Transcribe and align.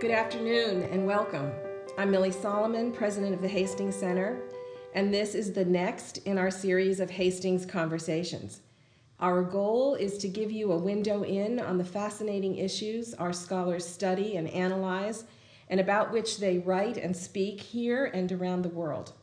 Good 0.00 0.12
afternoon 0.12 0.84
and 0.92 1.04
welcome. 1.04 1.50
I'm 1.96 2.12
Millie 2.12 2.30
Solomon, 2.30 2.92
president 2.92 3.34
of 3.34 3.42
the 3.42 3.48
Hastings 3.48 3.96
Center, 3.96 4.38
and 4.94 5.12
this 5.12 5.34
is 5.34 5.52
the 5.52 5.64
next 5.64 6.18
in 6.18 6.38
our 6.38 6.52
series 6.52 7.00
of 7.00 7.10
Hastings 7.10 7.66
Conversations. 7.66 8.60
Our 9.18 9.42
goal 9.42 9.96
is 9.96 10.16
to 10.18 10.28
give 10.28 10.52
you 10.52 10.70
a 10.70 10.78
window 10.78 11.24
in 11.24 11.58
on 11.58 11.78
the 11.78 11.84
fascinating 11.84 12.58
issues 12.58 13.12
our 13.14 13.32
scholars 13.32 13.84
study 13.84 14.36
and 14.36 14.48
analyze, 14.50 15.24
and 15.68 15.80
about 15.80 16.12
which 16.12 16.38
they 16.38 16.58
write 16.58 16.96
and 16.96 17.16
speak 17.16 17.60
here 17.60 18.04
and 18.04 18.30
around 18.30 18.62
the 18.62 18.68
world. 18.68 19.14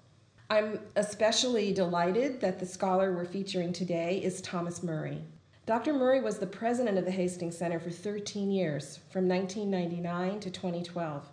I'm 0.49 0.81
especially 0.97 1.71
delighted 1.71 2.41
that 2.41 2.59
the 2.59 2.65
scholar 2.65 3.13
we're 3.15 3.23
featuring 3.23 3.71
today 3.71 4.21
is 4.21 4.41
Thomas 4.41 4.83
Murray. 4.83 5.23
Dr. 5.65 5.93
Murray 5.93 6.21
was 6.21 6.37
the 6.37 6.45
president 6.45 6.99
of 6.99 7.05
the 7.05 7.11
Hastings 7.11 7.57
Center 7.57 7.79
for 7.79 7.89
13 7.89 8.51
years, 8.51 8.99
from 9.09 9.27
1999 9.27 10.39
to 10.41 10.51
2012. 10.51 11.27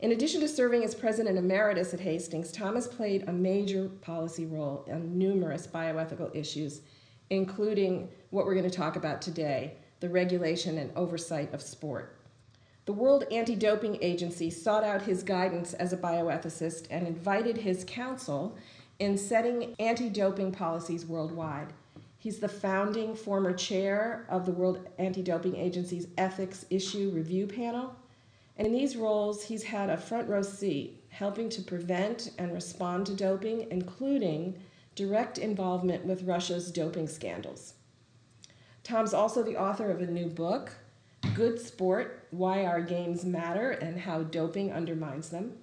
In 0.00 0.10
addition 0.10 0.40
to 0.40 0.48
serving 0.48 0.82
as 0.82 0.96
president 0.96 1.38
emeritus 1.38 1.94
at 1.94 2.00
Hastings, 2.00 2.50
Thomas 2.50 2.88
played 2.88 3.28
a 3.28 3.32
major 3.32 3.88
policy 4.00 4.46
role 4.46 4.84
on 4.90 5.16
numerous 5.16 5.68
bioethical 5.68 6.34
issues, 6.34 6.80
including 7.30 8.08
what 8.30 8.46
we're 8.46 8.56
going 8.56 8.68
to 8.68 8.76
talk 8.76 8.96
about 8.96 9.22
today 9.22 9.74
the 10.00 10.08
regulation 10.08 10.78
and 10.78 10.90
oversight 10.96 11.54
of 11.54 11.62
sport. 11.62 12.16
The 12.84 12.92
World 12.92 13.24
Anti 13.30 13.54
Doping 13.54 13.98
Agency 14.02 14.50
sought 14.50 14.82
out 14.82 15.02
his 15.02 15.22
guidance 15.22 15.72
as 15.74 15.92
a 15.92 15.96
bioethicist 15.96 16.88
and 16.90 17.06
invited 17.06 17.58
his 17.58 17.84
counsel 17.84 18.56
in 18.98 19.16
setting 19.16 19.76
anti 19.78 20.08
doping 20.08 20.50
policies 20.50 21.06
worldwide. 21.06 21.72
He's 22.28 22.40
the 22.40 22.46
founding 22.46 23.14
former 23.14 23.54
chair 23.54 24.26
of 24.28 24.44
the 24.44 24.52
World 24.52 24.86
Anti 24.98 25.22
Doping 25.22 25.56
Agency's 25.56 26.08
Ethics 26.18 26.66
Issue 26.68 27.08
Review 27.08 27.46
Panel. 27.46 27.96
And 28.58 28.66
in 28.66 28.74
these 28.74 28.98
roles, 28.98 29.44
he's 29.44 29.62
had 29.62 29.88
a 29.88 29.96
front 29.96 30.28
row 30.28 30.42
seat, 30.42 31.02
helping 31.08 31.48
to 31.48 31.62
prevent 31.62 32.32
and 32.36 32.52
respond 32.52 33.06
to 33.06 33.14
doping, 33.14 33.68
including 33.70 34.60
direct 34.94 35.38
involvement 35.38 36.04
with 36.04 36.24
Russia's 36.24 36.70
doping 36.70 37.08
scandals. 37.08 37.72
Tom's 38.84 39.14
also 39.14 39.42
the 39.42 39.56
author 39.56 39.90
of 39.90 40.02
a 40.02 40.06
new 40.06 40.26
book, 40.26 40.72
Good 41.32 41.58
Sport 41.58 42.26
Why 42.30 42.66
Our 42.66 42.82
Games 42.82 43.24
Matter 43.24 43.70
and 43.70 44.00
How 44.00 44.22
Doping 44.22 44.70
Undermines 44.70 45.30
Them. 45.30 45.54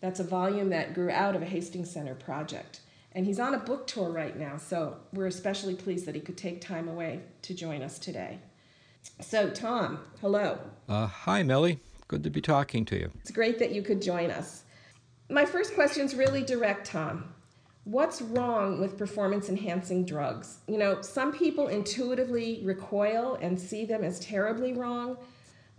That's 0.00 0.18
a 0.18 0.24
volume 0.24 0.70
that 0.70 0.92
grew 0.92 1.10
out 1.12 1.36
of 1.36 1.42
a 1.42 1.46
Hastings 1.46 1.92
Center 1.92 2.16
project. 2.16 2.80
And 3.12 3.26
he's 3.26 3.40
on 3.40 3.54
a 3.54 3.58
book 3.58 3.86
tour 3.86 4.10
right 4.10 4.38
now, 4.38 4.56
so 4.56 4.96
we're 5.12 5.26
especially 5.26 5.74
pleased 5.74 6.06
that 6.06 6.14
he 6.14 6.20
could 6.20 6.36
take 6.36 6.60
time 6.60 6.88
away 6.88 7.20
to 7.42 7.54
join 7.54 7.82
us 7.82 7.98
today. 7.98 8.38
So, 9.20 9.50
Tom, 9.50 9.98
hello. 10.20 10.58
Uh, 10.88 11.06
hi, 11.06 11.42
Millie. 11.42 11.80
Good 12.06 12.22
to 12.24 12.30
be 12.30 12.40
talking 12.40 12.84
to 12.86 12.96
you. 12.96 13.10
It's 13.20 13.30
great 13.30 13.58
that 13.58 13.72
you 13.72 13.82
could 13.82 14.00
join 14.00 14.30
us. 14.30 14.62
My 15.28 15.44
first 15.44 15.74
question 15.74 16.04
is 16.04 16.14
really 16.14 16.42
direct, 16.42 16.86
Tom. 16.86 17.34
What's 17.84 18.20
wrong 18.20 18.80
with 18.80 18.98
performance 18.98 19.48
enhancing 19.48 20.04
drugs? 20.04 20.58
You 20.68 20.78
know, 20.78 21.02
some 21.02 21.32
people 21.32 21.68
intuitively 21.68 22.60
recoil 22.64 23.38
and 23.40 23.58
see 23.58 23.84
them 23.84 24.04
as 24.04 24.20
terribly 24.20 24.72
wrong, 24.72 25.16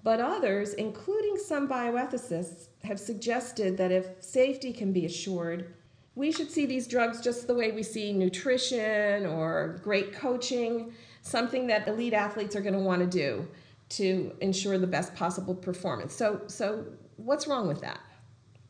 but 0.04 0.20
others, 0.20 0.74
including 0.74 1.38
some 1.38 1.70
bioethicists, 1.70 2.68
have 2.84 3.00
suggested 3.00 3.78
that 3.78 3.92
if 3.92 4.22
safety 4.22 4.74
can 4.74 4.92
be 4.92 5.06
assured, 5.06 5.74
we 6.16 6.32
should 6.32 6.52
see 6.52 6.66
these 6.66 6.88
drugs 6.88 7.22
just 7.22 7.48
the 7.48 7.54
way 7.54 7.72
we 7.72 7.84
see 7.84 8.12
nutrition 8.12 9.26
or 9.26 9.80
great 9.84 10.14
coaching, 10.14 10.94
something 11.22 11.68
that 11.68 11.88
elite 11.88 12.14
athletes 12.14 12.56
are 12.56 12.62
going 12.62 12.74
to 12.74 12.80
want 12.80 13.00
to 13.02 13.08
do 13.08 13.48
to 13.90 14.34
ensure 14.42 14.78
the 14.78 14.88
best 14.88 15.14
possible 15.16 15.56
performance. 15.56 16.14
So, 16.14 16.42
so 16.48 16.86
what's 17.18 17.48
wrong 17.48 17.68
with 17.68 17.82
that? 17.82 18.00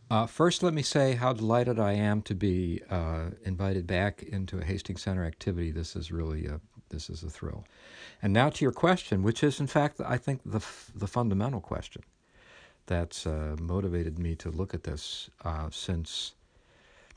Uh, 0.10 0.26
first, 0.26 0.62
let 0.62 0.74
me 0.74 0.82
say 0.82 1.14
how 1.16 1.32
delighted 1.32 1.80
I 1.80 1.94
am 1.94 2.22
to 2.24 2.36
be 2.36 2.82
uh, 2.90 3.30
invited 3.46 3.88
back 3.88 4.24
into 4.24 4.60
a 4.60 4.64
Hastings 4.64 5.02
Center 5.02 5.24
activity. 5.24 5.72
This 5.72 5.96
is 5.96 6.12
really 6.12 6.48
a, 6.48 6.60
this 6.90 7.10
is 7.10 7.24
a 7.24 7.30
thrill. 7.30 7.64
And 8.22 8.34
now 8.34 8.50
to 8.50 8.66
your 8.66 8.74
question, 8.74 9.24
which 9.24 9.42
is 9.42 9.60
in 9.60 9.68
fact 9.68 10.02
I 10.06 10.18
think 10.18 10.42
the 10.44 10.62
the 10.94 11.08
fundamental 11.08 11.62
question 11.62 12.04
that's 12.88 13.26
uh, 13.26 13.56
motivated 13.60 14.20
me 14.20 14.36
to 14.36 14.50
look 14.50 14.74
at 14.74 14.84
this 14.84 15.30
uh, 15.46 15.70
since 15.72 16.34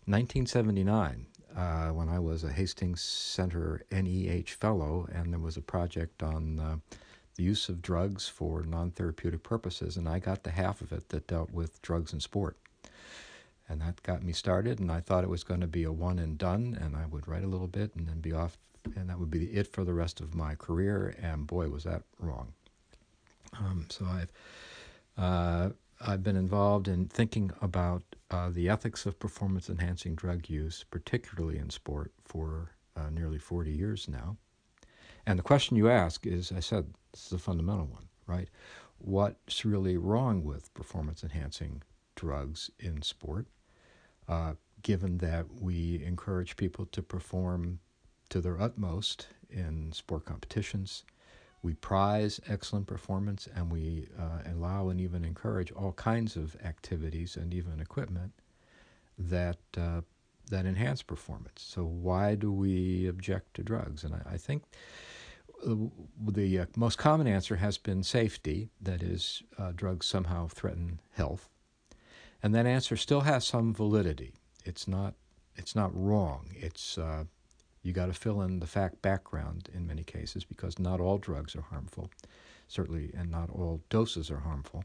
1979, 0.06 1.26
uh, 1.56 1.88
when 1.88 2.08
I 2.10 2.18
was 2.18 2.44
a 2.44 2.52
Hastings 2.52 3.00
Center 3.00 3.82
NEH 3.90 4.50
fellow, 4.58 5.08
and 5.12 5.32
there 5.32 5.40
was 5.40 5.56
a 5.56 5.62
project 5.62 6.22
on 6.22 6.60
uh, 6.60 6.76
the 7.36 7.42
use 7.42 7.68
of 7.68 7.80
drugs 7.80 8.28
for 8.28 8.62
non 8.64 8.90
therapeutic 8.90 9.42
purposes, 9.42 9.96
and 9.96 10.08
I 10.08 10.18
got 10.18 10.42
the 10.42 10.50
half 10.50 10.82
of 10.82 10.92
it 10.92 11.08
that 11.08 11.26
dealt 11.26 11.50
with 11.52 11.80
drugs 11.80 12.12
and 12.12 12.22
sport. 12.22 12.58
And 13.66 13.80
that 13.80 14.02
got 14.02 14.22
me 14.22 14.32
started, 14.32 14.78
and 14.78 14.92
I 14.92 15.00
thought 15.00 15.24
it 15.24 15.30
was 15.30 15.42
going 15.42 15.62
to 15.62 15.66
be 15.66 15.84
a 15.84 15.92
one 15.92 16.18
and 16.18 16.36
done, 16.36 16.78
and 16.78 16.94
I 16.94 17.06
would 17.06 17.26
write 17.26 17.44
a 17.44 17.48
little 17.48 17.66
bit 17.66 17.94
and 17.94 18.06
then 18.06 18.20
be 18.20 18.32
off, 18.32 18.58
and 18.94 19.08
that 19.08 19.18
would 19.18 19.30
be 19.30 19.44
it 19.46 19.72
for 19.72 19.84
the 19.84 19.94
rest 19.94 20.20
of 20.20 20.34
my 20.34 20.54
career, 20.54 21.16
and 21.22 21.46
boy, 21.46 21.70
was 21.70 21.84
that 21.84 22.02
wrong. 22.18 22.52
Um, 23.58 23.86
so 23.88 24.04
I've 24.04 24.32
uh, 25.16 25.70
I've 26.00 26.22
been 26.22 26.36
involved 26.36 26.88
in 26.88 27.06
thinking 27.06 27.52
about 27.62 28.02
uh, 28.30 28.50
the 28.50 28.68
ethics 28.68 29.06
of 29.06 29.18
performance 29.18 29.68
enhancing 29.68 30.14
drug 30.14 30.48
use, 30.48 30.84
particularly 30.90 31.58
in 31.58 31.70
sport, 31.70 32.12
for 32.24 32.70
uh, 32.96 33.10
nearly 33.10 33.38
40 33.38 33.70
years 33.70 34.08
now. 34.08 34.36
And 35.26 35.38
the 35.38 35.42
question 35.42 35.76
you 35.76 35.88
ask 35.88 36.26
is 36.26 36.52
I 36.52 36.60
said, 36.60 36.86
this 37.12 37.26
is 37.26 37.32
a 37.32 37.38
fundamental 37.38 37.86
one, 37.86 38.08
right? 38.26 38.48
What's 38.98 39.64
really 39.64 39.96
wrong 39.96 40.44
with 40.44 40.72
performance 40.74 41.22
enhancing 41.22 41.82
drugs 42.14 42.70
in 42.78 43.02
sport, 43.02 43.46
uh, 44.28 44.54
given 44.82 45.18
that 45.18 45.46
we 45.60 46.02
encourage 46.04 46.56
people 46.56 46.86
to 46.86 47.02
perform 47.02 47.80
to 48.30 48.40
their 48.40 48.60
utmost 48.60 49.28
in 49.50 49.92
sport 49.92 50.24
competitions? 50.24 51.04
We 51.64 51.72
prize 51.72 52.40
excellent 52.46 52.86
performance 52.86 53.48
and 53.56 53.72
we 53.72 54.06
uh, 54.20 54.50
allow 54.52 54.90
and 54.90 55.00
even 55.00 55.24
encourage 55.24 55.72
all 55.72 55.92
kinds 55.92 56.36
of 56.36 56.54
activities 56.62 57.36
and 57.36 57.54
even 57.54 57.80
equipment 57.80 58.32
that 59.18 59.56
uh, 59.78 60.02
that 60.50 60.66
enhance 60.66 61.02
performance. 61.02 61.62
So 61.66 61.84
why 61.84 62.34
do 62.34 62.52
we 62.52 63.08
object 63.08 63.54
to 63.54 63.62
drugs? 63.62 64.04
And 64.04 64.14
I, 64.14 64.34
I 64.34 64.36
think 64.36 64.64
the 65.64 66.58
uh, 66.60 66.66
most 66.76 66.98
common 66.98 67.26
answer 67.26 67.56
has 67.56 67.78
been 67.78 68.02
safety. 68.02 68.68
That 68.82 69.02
is, 69.02 69.42
uh, 69.58 69.72
drugs 69.74 70.04
somehow 70.04 70.48
threaten 70.48 71.00
health, 71.12 71.48
and 72.42 72.54
that 72.54 72.66
answer 72.66 72.94
still 72.94 73.22
has 73.22 73.46
some 73.46 73.72
validity. 73.72 74.34
It's 74.66 74.86
not 74.86 75.14
it's 75.56 75.74
not 75.74 75.90
wrong. 75.94 76.50
It's 76.54 76.98
uh, 76.98 77.24
you 77.84 77.92
got 77.92 78.06
to 78.06 78.14
fill 78.14 78.40
in 78.42 78.58
the 78.58 78.66
fact 78.66 79.02
background 79.02 79.68
in 79.72 79.86
many 79.86 80.02
cases 80.02 80.42
because 80.42 80.78
not 80.78 81.00
all 81.00 81.18
drugs 81.18 81.54
are 81.54 81.62
harmful, 81.62 82.10
certainly, 82.66 83.12
and 83.16 83.30
not 83.30 83.50
all 83.50 83.82
doses 83.90 84.30
are 84.30 84.40
harmful. 84.40 84.84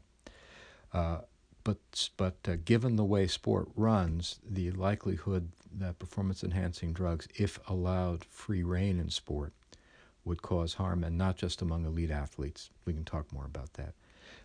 Uh, 0.92 1.18
but 1.64 2.10
but 2.16 2.36
uh, 2.46 2.56
given 2.64 2.96
the 2.96 3.04
way 3.04 3.26
sport 3.26 3.68
runs, 3.74 4.38
the 4.48 4.70
likelihood 4.72 5.50
that 5.72 5.98
performance 5.98 6.44
enhancing 6.44 6.92
drugs, 6.92 7.26
if 7.34 7.58
allowed 7.68 8.24
free 8.24 8.62
reign 8.62 9.00
in 9.00 9.08
sport, 9.08 9.52
would 10.24 10.42
cause 10.42 10.74
harm, 10.74 11.02
and 11.02 11.16
not 11.16 11.36
just 11.36 11.62
among 11.62 11.86
elite 11.86 12.10
athletes. 12.10 12.70
We 12.84 12.92
can 12.92 13.04
talk 13.04 13.32
more 13.32 13.46
about 13.46 13.72
that. 13.74 13.94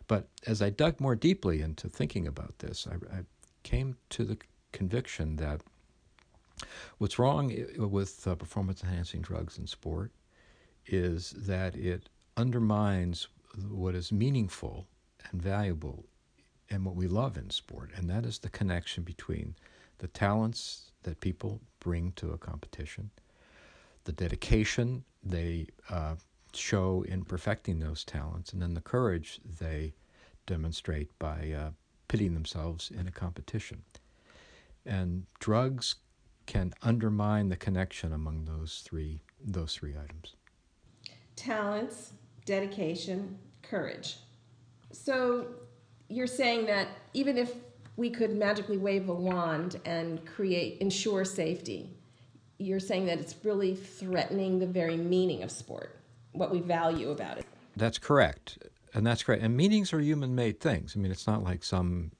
But 0.07 0.29
as 0.47 0.61
I 0.61 0.69
dug 0.69 1.01
more 1.01 1.15
deeply 1.15 1.61
into 1.61 1.89
thinking 1.89 2.25
about 2.25 2.59
this, 2.59 2.87
I, 2.89 3.17
I 3.17 3.21
came 3.63 3.97
to 4.11 4.23
the 4.23 4.37
conviction 4.71 5.35
that 5.37 5.61
What's 6.97 7.19
wrong 7.19 7.53
with 7.77 8.27
uh, 8.27 8.35
performance 8.35 8.83
enhancing 8.83 9.21
drugs 9.21 9.57
in 9.57 9.67
sport 9.67 10.11
is 10.85 11.31
that 11.31 11.75
it 11.75 12.09
undermines 12.37 13.27
what 13.69 13.95
is 13.95 14.11
meaningful 14.11 14.87
and 15.31 15.41
valuable 15.41 16.05
and 16.69 16.85
what 16.85 16.95
we 16.95 17.07
love 17.07 17.37
in 17.37 17.49
sport, 17.49 17.91
and 17.95 18.09
that 18.09 18.25
is 18.25 18.39
the 18.39 18.49
connection 18.49 19.03
between 19.03 19.55
the 19.99 20.07
talents 20.07 20.91
that 21.03 21.19
people 21.19 21.61
bring 21.79 22.11
to 22.13 22.31
a 22.31 22.37
competition, 22.37 23.11
the 24.05 24.11
dedication 24.11 25.03
they 25.23 25.67
uh, 25.89 26.15
show 26.53 27.03
in 27.07 27.23
perfecting 27.23 27.79
those 27.79 28.03
talents, 28.03 28.53
and 28.53 28.61
then 28.61 28.73
the 28.73 28.81
courage 28.81 29.39
they 29.59 29.93
demonstrate 30.45 31.17
by 31.19 31.51
uh, 31.51 31.69
pitting 32.07 32.33
themselves 32.33 32.91
in 32.91 33.07
a 33.07 33.11
competition. 33.11 33.83
And 34.85 35.25
drugs 35.39 35.95
can 36.45 36.73
undermine 36.81 37.49
the 37.49 37.55
connection 37.55 38.13
among 38.13 38.45
those 38.45 38.81
three 38.85 39.21
those 39.43 39.75
three 39.75 39.93
items. 39.95 40.35
Talents, 41.35 42.13
dedication, 42.45 43.37
courage. 43.61 44.17
So 44.91 45.47
you're 46.07 46.27
saying 46.27 46.65
that 46.67 46.87
even 47.13 47.37
if 47.37 47.53
we 47.97 48.09
could 48.09 48.35
magically 48.35 48.77
wave 48.77 49.09
a 49.09 49.13
wand 49.13 49.79
and 49.85 50.25
create 50.25 50.79
ensure 50.79 51.25
safety, 51.25 51.89
you're 52.57 52.79
saying 52.79 53.05
that 53.05 53.19
it's 53.19 53.35
really 53.43 53.75
threatening 53.75 54.59
the 54.59 54.65
very 54.67 54.97
meaning 54.97 55.43
of 55.43 55.51
sport, 55.51 55.99
what 56.31 56.51
we 56.51 56.59
value 56.59 57.11
about 57.11 57.37
it. 57.37 57.45
That's 57.75 57.97
correct. 57.97 58.57
and 58.95 59.05
that's 59.05 59.23
correct. 59.23 59.43
And 59.43 59.55
meanings 59.55 59.91
are 59.93 59.99
human-made 59.99 60.59
things. 60.59 60.93
I 60.95 60.99
mean, 60.99 61.11
it's 61.11 61.27
not 61.27 61.43
like 61.43 61.63
some 61.63 62.11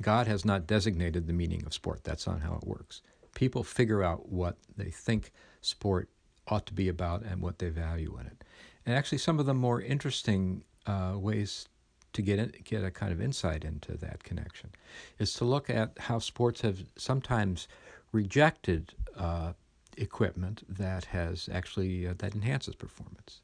God 0.00 0.26
has 0.26 0.44
not 0.44 0.66
designated 0.66 1.26
the 1.26 1.32
meaning 1.32 1.64
of 1.66 1.74
sport. 1.74 2.04
That's 2.04 2.26
not 2.26 2.40
how 2.40 2.54
it 2.54 2.66
works. 2.66 3.02
People 3.34 3.64
figure 3.64 4.02
out 4.02 4.28
what 4.28 4.56
they 4.76 4.90
think 4.90 5.32
sport 5.60 6.08
ought 6.46 6.66
to 6.66 6.74
be 6.74 6.88
about 6.88 7.22
and 7.22 7.40
what 7.40 7.58
they 7.58 7.68
value 7.68 8.16
in 8.20 8.26
it. 8.26 8.44
And 8.84 8.94
actually, 8.94 9.18
some 9.18 9.38
of 9.38 9.46
the 9.46 9.54
more 9.54 9.80
interesting 9.80 10.64
uh, 10.86 11.14
ways 11.16 11.68
to 12.12 12.22
get 12.22 12.38
in, 12.38 12.52
get 12.64 12.84
a 12.84 12.90
kind 12.90 13.12
of 13.12 13.20
insight 13.20 13.64
into 13.64 13.96
that 13.96 14.24
connection 14.24 14.70
is 15.18 15.32
to 15.34 15.44
look 15.44 15.70
at 15.70 15.96
how 15.98 16.18
sports 16.18 16.62
have 16.62 16.84
sometimes 16.96 17.68
rejected 18.12 18.94
uh, 19.16 19.52
equipment 19.96 20.62
that 20.68 21.06
has 21.06 21.48
actually 21.52 22.06
uh, 22.06 22.14
that 22.18 22.34
enhances 22.34 22.74
performance. 22.74 23.42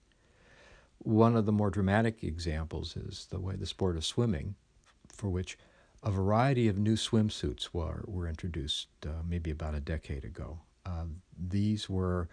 One 0.99 1.37
of 1.37 1.47
the 1.47 1.53
more 1.53 1.71
dramatic 1.71 2.25
examples 2.25 2.97
is 2.97 3.27
the 3.31 3.39
way 3.39 3.55
the 3.55 3.67
sport 3.67 3.97
of 3.97 4.05
swimming, 4.05 4.57
for 5.13 5.29
which 5.29 5.57
a 6.03 6.11
variety 6.11 6.69
of 6.69 6.79
new 6.79 6.97
swimsuits 6.97 7.71
were, 7.73 8.05
were 8.07 8.29
introduced 8.29 8.89
uh, 9.05 9.23
maybe 9.27 9.51
about 9.51 9.75
a 9.75 9.81
decade 9.81 10.25
ago. 10.25 10.61
Uh, 10.85 11.05
these 11.37 11.89
were 11.89 12.29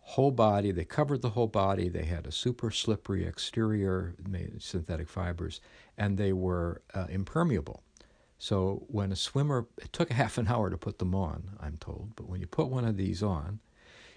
whole 0.00 0.30
body, 0.30 0.70
they 0.70 0.84
covered 0.84 1.20
the 1.20 1.30
whole 1.30 1.48
body, 1.48 1.88
they 1.88 2.04
had 2.04 2.26
a 2.26 2.32
super 2.32 2.70
slippery 2.70 3.24
exterior, 3.24 4.14
made 4.28 4.62
synthetic 4.62 5.08
fibers, 5.08 5.60
and 5.98 6.16
they 6.16 6.32
were 6.32 6.82
uh, 6.94 7.06
impermeable. 7.08 7.82
So 8.38 8.84
when 8.88 9.10
a 9.10 9.16
swimmer, 9.16 9.66
it 9.78 9.92
took 9.92 10.10
half 10.12 10.38
an 10.38 10.46
hour 10.48 10.70
to 10.70 10.76
put 10.76 10.98
them 10.98 11.14
on, 11.14 11.50
I'm 11.58 11.76
told, 11.76 12.12
but 12.14 12.28
when 12.28 12.40
you 12.40 12.46
put 12.46 12.68
one 12.68 12.84
of 12.84 12.96
these 12.96 13.22
on, 13.22 13.60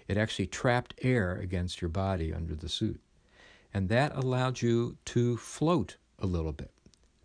it 0.06 0.16
actually 0.16 0.46
trapped 0.46 0.94
air 1.02 1.36
against 1.36 1.80
your 1.80 1.88
body 1.88 2.32
under 2.32 2.54
the 2.54 2.68
suit. 2.68 3.00
And 3.72 3.88
that 3.88 4.14
allowed 4.14 4.62
you 4.62 4.96
to 5.06 5.36
float 5.36 5.96
a 6.18 6.26
little 6.26 6.52
bit 6.52 6.72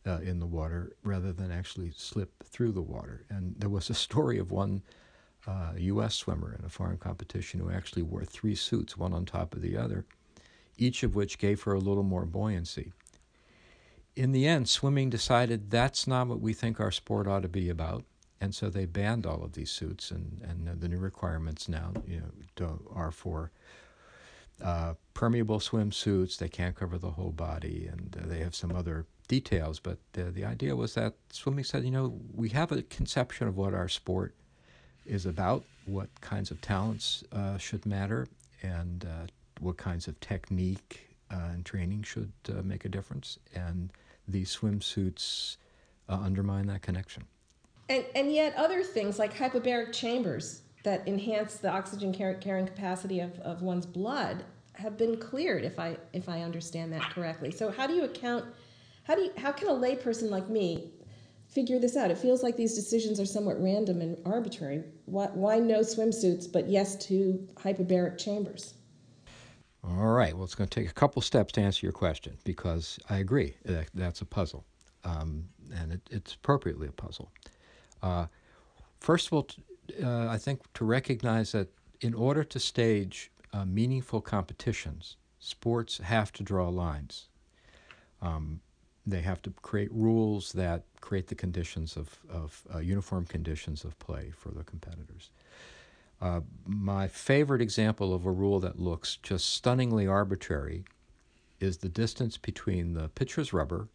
uh, 0.06 0.20
in 0.20 0.40
the 0.40 0.46
water 0.46 0.96
rather 1.04 1.32
than 1.32 1.52
actually 1.52 1.92
slip 1.96 2.44
through 2.44 2.72
the 2.72 2.82
water. 2.82 3.26
And 3.30 3.56
there 3.58 3.70
was 3.70 3.90
a 3.90 3.96
story 3.96 4.38
of 4.38 4.52
one 4.52 4.84
uh, 5.48 5.74
U.S. 5.78 6.16
swimmer 6.16 6.56
in 6.58 6.66
a 6.66 6.70
foreign 6.70 6.98
competition 6.98 7.60
who 7.60 7.70
actually 7.70 8.04
wore 8.04 8.24
three 8.24 8.56
suits, 8.56 8.98
one 8.98 9.14
on 9.14 9.26
top 9.26 9.54
of 9.54 9.62
the 9.62 9.78
other, 9.78 10.06
each 10.78 11.04
of 11.04 11.16
which 11.16 11.38
gave 11.38 11.64
her 11.64 11.74
a 11.74 11.80
little 11.80 12.04
more 12.04 12.26
buoyancy. 12.26 12.92
In 14.16 14.32
the 14.32 14.48
end, 14.48 14.70
swimming 14.70 15.10
decided 15.10 15.70
that's 15.70 16.08
not 16.08 16.28
what 16.28 16.40
we 16.40 16.54
think 16.54 16.80
our 16.80 16.92
sport 16.92 17.28
ought 17.28 17.42
to 17.42 17.50
be 17.50 17.70
about, 17.70 18.06
and 18.40 18.56
so 18.56 18.70
they 18.70 18.86
banned 18.86 19.26
all 19.26 19.44
of 19.44 19.54
these 19.54 19.70
suits. 19.70 20.10
And, 20.10 20.42
and 20.42 20.80
the 20.80 20.88
new 20.88 20.98
requirements 20.98 21.68
now, 21.68 21.94
you 22.08 22.22
know, 22.58 22.80
are 22.94 23.12
for 23.12 23.52
uh, 24.64 24.94
permeable 25.14 25.60
swimsuits. 25.60 26.38
They 26.38 26.50
can't 26.50 26.76
cover 26.76 26.98
the 26.98 27.12
whole 27.12 27.32
body, 27.32 27.90
and 27.92 28.16
uh, 28.18 28.28
they 28.28 28.40
have 28.40 28.56
some 28.56 28.76
other 28.76 29.06
details. 29.28 29.80
But 29.80 29.98
the, 30.14 30.46
idea 30.46 30.76
was 30.76 30.94
that 30.94 31.16
swimming 31.32 31.64
said, 31.64 31.84
you 31.84 31.92
know, 31.92 32.20
we 32.34 32.50
have 32.50 32.72
a 32.72 32.84
conception 32.84 33.48
of 33.48 33.58
what 33.58 33.74
our 33.74 33.90
sport 33.90 34.36
is 35.06 35.26
about, 35.26 35.64
what 35.86 36.10
kinds 36.22 36.52
of 36.52 36.62
talents 36.62 37.24
uh, 37.32 37.58
should 37.58 37.86
matter, 37.86 38.28
and 38.62 39.06
uh, 39.06 39.28
what 39.60 39.78
kinds 39.78 40.08
of 40.08 40.20
technique 40.20 41.10
uh, 41.32 41.50
and 41.54 41.66
training 41.66 42.04
should 42.04 42.32
make 42.64 42.86
a 42.86 42.90
difference. 42.90 43.40
And 43.54 43.92
these 44.28 44.56
swimsuits 44.56 45.58
undermine 46.08 46.68
that 46.68 46.82
connection. 46.82 47.24
And, 47.90 48.06
and 48.16 48.32
yet, 48.32 48.56
other 48.56 48.84
things 48.84 49.20
like 49.20 49.36
hyperbaric 49.36 49.94
chambers 49.94 50.62
that 50.86 51.08
enhance 51.08 51.58
the 51.58 51.70
oxygen 51.70 52.14
carrying 52.14 52.66
capacity 52.66 53.20
of, 53.20 53.38
of 53.40 53.62
one's 53.62 53.86
blood 53.86 54.46
have 54.74 54.98
been 54.98 55.18
cleared, 55.18 55.64
if 55.64 55.80
I, 55.80 55.98
if 56.14 56.30
I 56.30 56.42
understand 56.42 56.94
that 56.94 57.02
correctly. 57.12 57.52
So, 57.52 57.72
how 57.72 57.88
do 57.88 57.94
you 57.94 58.04
account? 58.04 58.46
How 59.04 59.16
do 59.16 59.22
you, 59.22 59.32
how 59.38 59.52
can 59.52 59.68
a 59.68 59.72
layperson 59.72 60.30
like 60.30 60.50
me 60.50 60.92
figure 61.48 61.80
this 61.80 61.96
out? 61.96 62.10
It 62.10 62.18
feels 62.18 62.42
like 62.42 62.56
these 62.56 62.74
decisions 62.74 63.20
are 63.20 63.26
somewhat 63.26 63.62
random 63.62 64.02
and 64.02 64.18
arbitrary. 64.26 64.84
Why, 65.06 65.28
why 65.28 65.60
no 65.60 65.82
swimsuits, 65.82 66.52
but 66.52 66.68
yes 66.68 66.96
to 67.08 67.48
hyperbaric 67.56 68.18
chambers? 68.18 68.74
All 69.84 70.08
right. 70.08 70.34
Well, 70.34 70.44
it's 70.44 70.56
going 70.56 70.70
to 70.70 70.80
take 70.82 70.90
a 70.90 70.94
couple 70.94 71.22
steps 71.22 71.54
to 71.54 71.62
answer 71.62 71.86
your 71.86 71.94
question 71.94 72.38
because 72.44 72.98
I 73.10 73.18
agree 73.18 73.56
that 73.66 73.88
that's 73.94 74.22
a 74.22 74.26
puzzle, 74.26 74.66
um, 75.04 75.46
and 75.76 75.94
it, 75.94 76.02
it's 76.10 76.34
appropriately 76.34 76.88
a 76.88 76.92
puzzle. 76.92 77.32
Uh, 78.02 78.26
first 79.00 79.28
of 79.28 79.34
all, 79.34 79.48
uh, 80.04 80.28
I 80.28 80.38
think 80.38 80.62
to 80.74 80.86
recognize 80.86 81.52
that 81.52 81.70
in 82.02 82.14
order 82.14 82.44
to 82.44 82.60
stage 82.60 83.32
uh, 83.54 83.66
meaningful 83.66 84.22
competitions, 84.22 85.18
sports 85.40 86.00
have 86.00 86.32
to 86.34 86.44
draw 86.44 86.70
lines. 86.70 87.28
Um, 88.22 88.62
they 89.08 89.22
have 89.22 89.42
to 89.44 89.52
create 89.62 89.92
rules 89.92 90.54
that 90.54 90.84
create 91.00 91.28
the 91.28 91.36
conditions 91.36 91.96
of, 91.96 92.20
of 92.30 92.64
uh, 92.74 92.80
uniform 92.80 93.26
conditions 93.26 93.84
of 93.84 93.98
play 94.00 94.32
for 94.36 94.50
the 94.50 94.64
competitors. 94.64 95.30
Uh, 96.22 96.42
my 96.66 97.08
favorite 97.08 97.62
example 97.62 98.14
of 98.14 98.26
a 98.26 98.32
rule 98.32 98.60
that 98.60 98.80
looks 98.80 99.18
just 99.18 99.54
stunningly 99.54 100.08
arbitrary 100.08 100.86
is 101.60 101.78
the 101.78 101.90
distance 101.90 102.38
between 102.38 102.94
the 102.94 103.10
pitcher's 103.10 103.54
rubber 103.54 103.88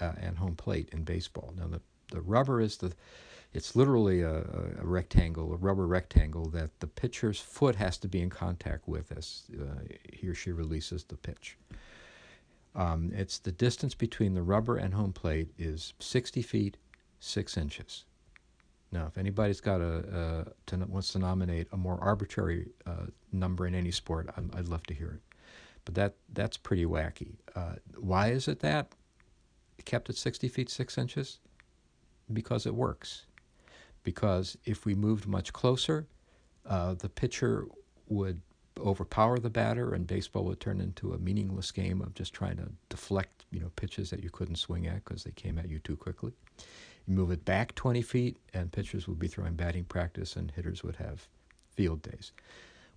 uh, 0.00 0.12
and 0.20 0.38
home 0.38 0.56
plate 0.56 0.88
in 0.92 1.04
baseball. 1.04 1.52
Now, 1.56 1.66
the, 1.66 1.80
the 2.10 2.20
rubber 2.20 2.60
is 2.60 2.78
the, 2.78 2.92
it's 3.54 3.76
literally 3.76 4.20
a, 4.20 4.38
a, 4.80 4.84
rectangle, 4.84 5.52
a 5.52 5.56
rubber 5.56 5.86
rectangle 5.86 6.46
that 6.50 6.80
the 6.80 6.88
pitcher's 6.88 7.38
foot 7.40 7.76
has 7.76 7.96
to 7.98 8.08
be 8.08 8.20
in 8.20 8.28
contact 8.28 8.88
with 8.88 9.16
as 9.16 9.44
uh, 9.58 9.80
he 10.12 10.26
or 10.26 10.34
she 10.34 10.50
releases 10.50 11.04
the 11.04 11.16
pitch. 11.16 11.56
Um, 12.74 13.12
it's 13.14 13.38
the 13.38 13.52
distance 13.52 13.94
between 13.94 14.34
the 14.34 14.42
rubber 14.42 14.76
and 14.76 14.92
home 14.92 15.12
plate 15.12 15.50
is 15.56 15.94
60 16.00 16.42
feet, 16.42 16.76
6 17.20 17.56
inches. 17.56 18.04
Now, 18.90 19.06
if 19.06 19.16
anybody's 19.16 19.60
got 19.60 19.80
a, 19.80 20.46
to, 20.66 20.76
wants 20.88 21.12
to 21.12 21.20
nominate 21.20 21.68
a 21.72 21.76
more 21.76 21.98
arbitrary 22.00 22.70
uh, 22.86 23.06
number 23.32 23.66
in 23.66 23.74
any 23.74 23.92
sport, 23.92 24.28
i 24.36 24.40
would 24.40 24.68
love 24.68 24.82
to 24.88 24.94
hear 24.94 25.20
it. 25.20 25.36
But 25.84 25.94
that 25.94 26.14
that's 26.32 26.56
pretty 26.56 26.86
wacky. 26.86 27.34
Uh, 27.54 27.74
why 27.98 28.28
is 28.28 28.48
it 28.48 28.60
that? 28.60 28.94
It 29.78 29.84
kept 29.84 30.08
at 30.08 30.16
60 30.16 30.48
feet, 30.48 30.70
6 30.70 30.96
inches? 30.96 31.38
Because 32.32 32.66
it 32.66 32.74
works. 32.74 33.26
Because 34.04 34.56
if 34.64 34.86
we 34.86 34.94
moved 34.94 35.26
much 35.26 35.52
closer, 35.52 36.06
uh, 36.66 36.94
the 36.94 37.08
pitcher 37.08 37.66
would 38.08 38.40
overpower 38.78 39.38
the 39.38 39.50
batter, 39.50 39.94
and 39.94 40.06
baseball 40.06 40.44
would 40.44 40.60
turn 40.60 40.80
into 40.80 41.12
a 41.12 41.18
meaningless 41.18 41.70
game 41.70 42.00
of 42.00 42.14
just 42.14 42.32
trying 42.32 42.56
to 42.56 42.70
deflect, 42.88 43.44
you 43.50 43.60
know, 43.60 43.70
pitches 43.76 44.10
that 44.10 44.22
you 44.22 44.30
couldn't 44.30 44.56
swing 44.56 44.86
at 44.86 45.04
because 45.04 45.24
they 45.24 45.30
came 45.32 45.58
at 45.58 45.68
you 45.68 45.78
too 45.78 45.96
quickly. 45.96 46.32
You 47.06 47.14
move 47.14 47.30
it 47.30 47.44
back 47.44 47.74
20 47.74 48.02
feet, 48.02 48.36
and 48.52 48.72
pitchers 48.72 49.06
would 49.06 49.18
be 49.18 49.28
throwing 49.28 49.54
batting 49.54 49.84
practice, 49.84 50.36
and 50.36 50.50
hitters 50.50 50.82
would 50.82 50.96
have 50.96 51.28
field 51.74 52.02
days. 52.02 52.32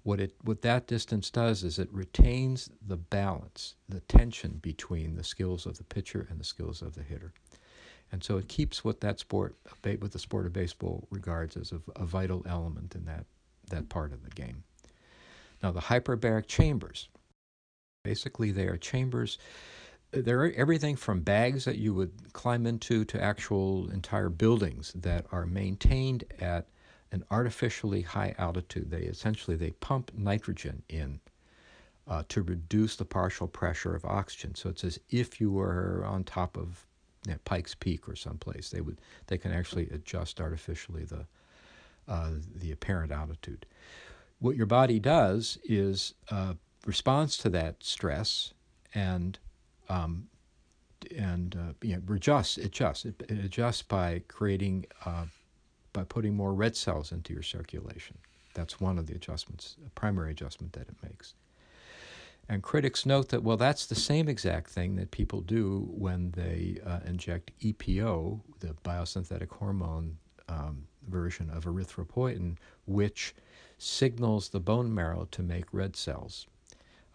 What 0.04 0.22
it 0.22 0.36
what 0.42 0.62
that 0.62 0.88
distance 0.88 1.30
does 1.30 1.64
is 1.64 1.80
it 1.80 1.92
retains 1.92 2.70
the 2.86 2.96
balance, 2.96 3.76
the 3.90 4.00
tension 4.02 4.60
between 4.62 5.16
the 5.16 5.24
skills 5.24 5.66
of 5.66 5.78
the 5.78 5.84
pitcher 5.84 6.26
and 6.30 6.40
the 6.40 6.46
skills 6.46 6.82
of 6.82 6.96
the 6.96 7.04
hitter, 7.04 7.34
and 8.12 8.24
so 8.24 8.38
it 8.38 8.48
keeps 8.48 8.84
what 8.84 9.02
that 9.02 9.20
sport, 9.20 9.56
what 9.84 10.12
the 10.12 10.20
sport 10.20 10.46
of 10.46 10.54
baseball 10.54 11.08
regards 11.12 11.58
as 11.58 11.72
a, 11.72 11.82
a 11.96 12.06
vital 12.06 12.44
element 12.48 12.96
in 12.96 13.06
that 13.06 13.26
that 13.70 13.90
part 13.90 14.14
of 14.14 14.24
the 14.24 14.30
game. 14.30 14.64
Now, 15.62 15.72
the 15.72 15.82
hyperbaric 15.82 16.48
chambers, 16.48 17.10
basically, 18.04 18.52
they 18.52 18.68
are 18.68 18.78
chambers. 18.78 19.38
They're 20.12 20.54
everything 20.56 20.96
from 20.96 21.20
bags 21.20 21.66
that 21.66 21.78
you 21.78 21.94
would 21.94 22.32
climb 22.32 22.66
into 22.66 23.04
to 23.06 23.22
actual 23.22 23.90
entire 23.90 24.30
buildings 24.30 24.94
that 24.96 25.26
are 25.34 25.46
maintained 25.46 26.24
at 26.40 26.68
an 27.12 27.26
artificially 27.30 28.02
high 28.02 28.36
altitude. 28.38 28.90
They 28.90 29.02
essentially 29.02 29.58
they 29.58 29.72
pump 29.72 30.12
nitrogen 30.16 30.84
in 30.88 31.20
uh, 32.08 32.24
to 32.30 32.42
reduce 32.42 32.96
the 32.96 33.06
partial 33.06 33.48
pressure 33.48 33.94
of 33.96 34.06
oxygen. 34.06 34.56
So 34.56 34.70
it's 34.70 34.84
as 34.86 35.00
if 35.10 35.42
you 35.42 35.52
were 35.52 36.04
on 36.06 36.24
top 36.24 36.58
of 36.58 36.87
know, 37.34 37.40
Pikes 37.46 37.76
Peak 37.76 38.08
or 38.08 38.16
someplace. 38.16 38.70
They 38.70 38.82
would 38.82 39.00
they 39.28 39.38
can 39.38 39.52
actually 39.52 39.90
adjust 39.90 40.42
artificially 40.42 41.06
the 41.06 41.26
uh, 42.08 42.32
the 42.56 42.72
apparent 42.72 43.12
altitude 43.12 43.66
what 44.40 44.56
your 44.56 44.66
body 44.66 45.00
does 45.00 45.58
is 45.64 46.14
uh, 46.30 46.54
responds 46.86 47.38
to 47.38 47.50
that 47.50 47.84
stress 47.84 48.54
and 48.94 49.40
um, 49.90 50.28
and 51.16 51.56
uh, 51.56 51.74
you 51.82 51.96
know, 51.96 52.14
adjusts. 52.14 52.58
Adjusts. 52.58 53.06
It, 53.06 53.24
it 53.30 53.46
adjusts 53.46 53.82
by 53.82 54.24
creating 54.28 54.86
uh, 55.06 55.26
by 55.94 56.04
putting 56.04 56.36
more 56.36 56.54
red 56.54 56.76
cells 56.76 57.12
into 57.12 57.34
your 57.34 57.44
circulation. 57.44 58.18
That's 58.54 58.80
one 58.80 58.98
of 58.98 59.08
the 59.08 59.14
adjustments, 59.14 59.78
a 59.86 59.90
primary 59.92 60.32
adjustment 60.32 60.74
that 60.74 60.88
it 60.88 60.96
makes. 61.04 61.36
And 62.50 62.64
critics 62.64 63.06
note 63.06 63.30
that 63.30 63.44
well, 63.44 63.58
that's 63.58 63.86
the 63.86 63.96
same 63.96 64.30
exact 64.30 64.70
thing 64.70 64.96
that 64.96 65.12
people 65.12 65.42
do 65.42 65.88
when 65.92 66.32
they 66.32 66.80
uh, 66.86 67.00
inject 67.06 67.52
EPO, 67.60 68.40
the 68.60 68.74
biosynthetic 68.86 69.50
hormone 69.50 70.18
um, 70.48 70.88
version 71.08 71.50
of 71.50 71.66
erythropoietin, 71.66 72.58
which 72.86 73.36
signals 73.78 74.50
the 74.50 74.60
bone 74.60 74.94
marrow 74.94 75.28
to 75.32 75.44
make 75.44 75.66
red 75.74 75.96
cells. 75.96 76.48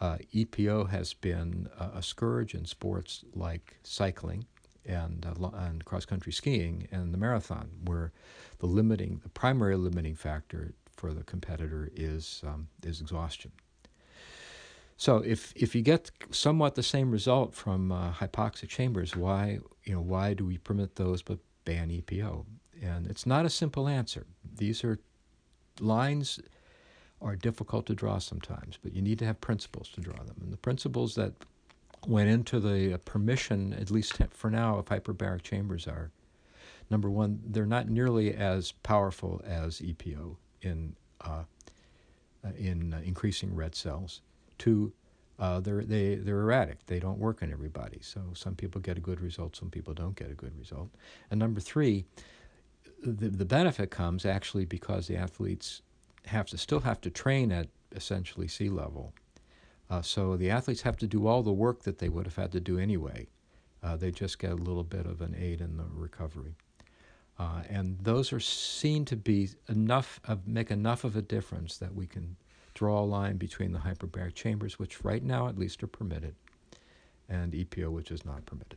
Uh, 0.01 0.19
EPO 0.35 0.91
has 0.91 1.15
been 1.15 1.69
a, 1.79 1.99
a 1.99 2.03
scourge 2.03 2.55
in 2.55 2.65
sports 2.65 3.25
like 3.35 3.77
cycling 3.83 4.45
and, 4.85 5.25
uh, 5.25 5.49
and 5.55 5.85
cross 5.85 6.05
country 6.05 6.33
skiing 6.33 6.89
and 6.91 7.15
the 7.15 7.19
marathon, 7.19 7.71
where 7.85 8.13
the 8.59 8.67
limiting, 8.67 9.21
the 9.23 9.29
primary 9.29 9.77
limiting 9.77 10.15
factor 10.15 10.73
for 10.97 11.15
the 11.15 11.23
competitor 11.23 11.91
is 11.95 12.43
um, 12.47 12.69
is 12.85 13.01
exhaustion. 13.01 13.51
So 15.03 15.17
if 15.17 15.53
if 15.57 15.75
you 15.75 15.83
get 15.83 16.13
somewhat 16.31 16.77
the 16.77 16.83
same 16.85 17.11
result 17.11 17.57
from 17.57 17.91
uh, 17.91 18.13
hypoxic 18.13 18.69
chambers, 18.69 19.17
why 19.17 19.59
you 19.83 19.95
know 19.95 20.01
why 20.01 20.33
do 20.33 20.47
we 20.47 20.59
permit 20.59 20.95
those 20.95 21.23
but 21.23 21.41
ban 21.65 21.89
EPO? 21.89 22.47
And 22.81 23.09
it's 23.09 23.27
not 23.27 23.45
a 23.45 23.51
simple 23.51 23.89
answer. 23.89 24.27
These 24.59 24.85
are 24.85 25.01
lines 25.81 26.39
are 27.21 27.35
difficult 27.35 27.87
to 27.87 27.97
draw 27.97 28.19
sometimes, 28.19 28.79
but 28.81 28.93
you 28.95 29.03
need 29.03 29.19
to 29.19 29.27
have 29.27 29.41
principles 29.41 29.89
to 29.95 30.01
draw 30.01 30.23
them. 30.23 30.37
And 30.41 30.53
the 30.53 30.57
principles 30.69 31.17
that 31.17 31.33
went 32.07 32.31
into 32.31 32.61
the 32.61 33.01
permission, 33.05 33.73
at 33.73 33.91
least 33.91 34.21
for 34.31 34.53
now, 34.53 34.79
of 34.79 34.85
hyperbaric 34.85 35.43
chambers 35.43 35.89
are 35.89 36.13
number 36.91 37.11
one, 37.11 37.41
they're 37.45 37.67
not 37.67 37.89
nearly 37.89 38.35
as 38.37 38.71
powerful 38.71 39.43
as 39.45 39.81
EPO 39.81 40.37
in 40.61 40.95
uh, 41.23 41.43
uh, 42.45 42.53
in 42.57 42.95
uh, 42.95 43.01
increasing 43.05 43.53
red 43.57 43.75
cells. 43.75 44.21
Two, 44.63 44.93
uh, 45.41 45.59
they're 45.59 45.83
they 45.83 46.15
they're 46.15 46.39
erratic. 46.39 46.87
They 46.87 47.01
don't 47.01 47.19
work 47.19 47.43
on 47.43 47.51
everybody. 47.51 47.99
So 48.01 48.21
some 48.33 48.55
people 48.55 48.81
get 48.81 48.97
a 48.97 49.01
good 49.01 49.21
result, 49.21 49.57
some 49.57 49.71
people 49.71 49.93
don't 49.93 50.15
get 50.15 50.31
a 50.31 50.35
good 50.35 50.57
result. 50.57 50.89
And 51.31 51.41
number 51.41 51.59
three, 51.59 52.05
the 53.03 53.29
the 53.29 53.45
benefit 53.45 53.91
comes 53.91 54.25
actually 54.25 54.65
because 54.65 55.09
the 55.09 55.17
athletes 55.17 55.83
have 56.27 56.47
to 56.51 56.59
still 56.59 56.79
have 56.79 57.01
to 57.01 57.11
train 57.11 57.51
at 57.51 57.67
essentially 57.91 58.47
sea 58.47 58.69
level. 58.69 59.13
Uh, 59.91 60.01
so 60.01 60.37
the 60.37 60.49
athletes 60.49 60.83
have 60.83 60.97
to 60.99 61.09
do 61.09 61.27
all 61.27 61.43
the 61.43 61.53
work 61.53 61.83
that 61.83 61.99
they 61.99 62.09
would 62.09 62.27
have 62.27 62.37
had 62.37 62.53
to 62.53 62.61
do 62.61 62.79
anyway. 62.79 63.27
Uh, 63.83 63.97
they 63.97 64.13
just 64.13 64.39
get 64.39 64.53
a 64.53 64.63
little 64.69 64.85
bit 64.85 65.07
of 65.07 65.21
an 65.21 65.35
aid 65.37 65.61
in 65.61 65.77
the 65.77 65.87
recovery. 65.93 66.55
Uh, 67.37 67.63
and 67.69 67.99
those 67.99 68.33
are 68.33 68.39
seen 68.39 69.05
to 69.05 69.17
be 69.17 69.49
enough 69.69 70.21
of 70.29 70.47
make 70.47 70.71
enough 70.71 71.03
of 71.03 71.17
a 71.17 71.23
difference 71.23 71.79
that 71.79 71.93
we 71.93 72.07
can 72.07 72.37
draw 72.83 72.99
a 72.99 73.05
line 73.05 73.37
between 73.37 73.71
the 73.71 73.79
hyperbaric 73.79 74.35
chambers, 74.35 74.77
which 74.77 75.05
right 75.05 75.23
now 75.23 75.47
at 75.47 75.57
least 75.57 75.85
are 75.85 75.87
permitted, 75.87 76.35
and 77.29 77.53
EPO, 77.53 77.93
which 77.93 78.11
is 78.11 78.25
not 78.25 78.45
permitted. 78.45 78.77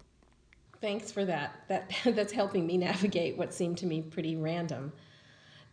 Thanks 0.80 1.12
for 1.12 1.26
that. 1.26 1.56
That 1.70 1.92
that's 2.06 2.32
helping 2.32 2.68
me 2.68 2.78
navigate 2.78 3.36
what 3.36 3.52
seemed 3.52 3.80
to 3.80 3.88
me 3.88 4.04
pretty 4.04 4.36
random. 4.36 4.94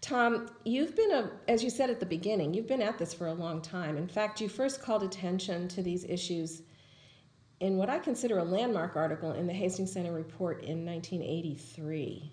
Tom, 0.00 0.48
you've 0.64 0.96
been 0.96 1.12
a 1.12 1.30
as 1.46 1.62
you 1.62 1.68
said 1.68 1.90
at 1.90 2.00
the 2.00 2.06
beginning, 2.06 2.54
you've 2.54 2.66
been 2.66 2.80
at 2.80 2.96
this 2.96 3.12
for 3.12 3.26
a 3.26 3.34
long 3.34 3.60
time. 3.60 3.98
In 3.98 4.08
fact, 4.08 4.40
you 4.40 4.48
first 4.48 4.80
called 4.80 5.02
attention 5.02 5.68
to 5.68 5.82
these 5.82 6.04
issues 6.04 6.62
in 7.60 7.76
what 7.76 7.90
I 7.90 7.98
consider 7.98 8.38
a 8.38 8.44
landmark 8.44 8.96
article 8.96 9.32
in 9.32 9.46
the 9.46 9.52
Hastings 9.52 9.92
Center 9.92 10.12
report 10.14 10.64
in 10.64 10.86
1983. 10.86 12.32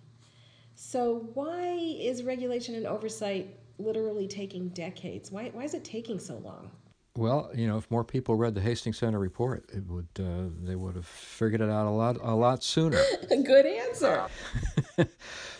So, 0.76 1.28
why 1.34 1.74
is 1.74 2.24
regulation 2.24 2.76
and 2.76 2.86
oversight 2.86 3.60
literally 3.80 4.28
taking 4.28 4.70
decades? 4.70 5.32
Why, 5.32 5.50
why 5.54 5.64
is 5.64 5.74
it 5.74 5.84
taking 5.84 6.20
so 6.20 6.38
long? 6.38 6.72
Well, 7.18 7.50
you 7.54 7.68
know, 7.68 7.78
if 7.78 7.90
more 7.90 8.04
people 8.04 8.36
read 8.36 8.56
the 8.56 8.62
Hastings 8.62 8.98
Center 8.98 9.20
report, 9.20 9.70
it 9.74 9.86
would 9.88 10.08
uh, 10.20 10.50
they 10.64 10.76
would 10.76 10.96
have 10.96 11.08
figured 11.08 11.60
it 11.60 11.70
out 11.70 11.88
a 11.88 11.90
lot 11.90 12.18
a 12.22 12.36
lot 12.36 12.64
sooner. 12.64 13.02
Good 13.30 13.66
answer. 13.66 14.26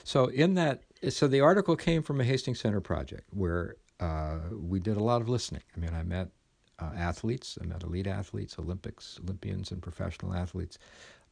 so 0.04 0.28
in 0.28 0.54
that, 0.54 0.84
so 1.10 1.28
the 1.28 1.42
article 1.42 1.76
came 1.76 2.04
from 2.04 2.22
a 2.22 2.24
Hastings 2.24 2.60
Center 2.60 2.80
project 2.80 3.26
where 3.32 3.76
uh, 4.00 4.38
we 4.52 4.80
did 4.80 4.96
a 4.96 5.04
lot 5.04 5.22
of 5.22 5.28
listening. 5.28 5.64
I 5.76 5.80
mean, 5.80 5.94
I 5.94 6.04
met 6.04 6.30
uh, 6.80 6.92
athletes, 6.96 7.58
I 7.62 7.66
met 7.66 7.84
elite 7.84 8.08
athletes, 8.08 8.58
Olympics, 8.58 9.20
Olympians, 9.24 9.72
and 9.72 9.82
professional 9.82 10.34
athletes, 10.34 10.78